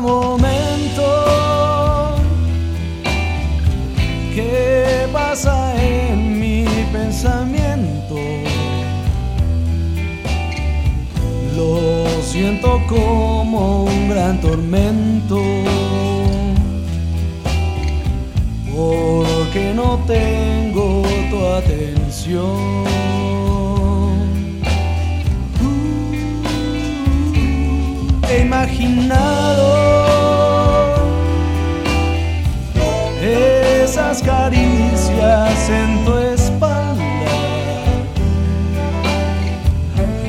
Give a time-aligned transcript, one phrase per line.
[0.00, 1.02] momento
[4.34, 8.16] que pasa en mi pensamiento.
[11.56, 15.40] Lo siento como un gran tormento.
[18.74, 22.84] Porque no tengo tu atención.
[28.36, 28.44] he
[33.94, 36.96] esas caricias en tu espalda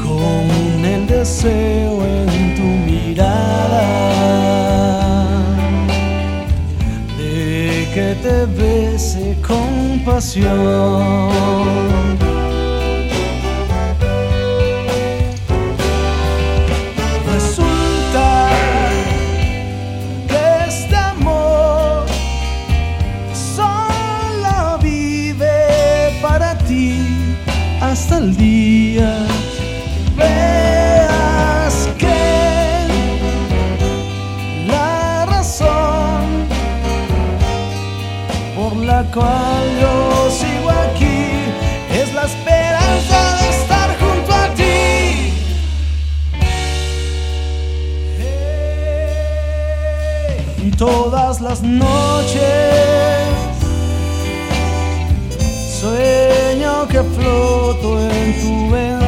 [0.00, 3.82] con el deseo en tu mirada
[7.18, 11.48] de que te bese con pasión.
[28.08, 29.26] Hasta el día
[30.16, 32.86] veas que
[34.66, 36.46] la razón
[38.56, 41.20] por la cual yo sigo aquí
[41.92, 45.32] es la esperanza de estar junto a ti.
[50.64, 52.38] Y todas las noches
[55.78, 56.27] sueño
[56.86, 59.07] que floto en tu ventana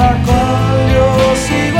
[0.00, 1.79] la cual yo sigo.